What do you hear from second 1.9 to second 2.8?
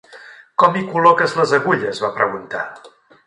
va preguntar.